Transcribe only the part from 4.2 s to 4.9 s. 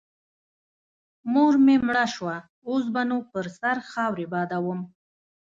بادوم.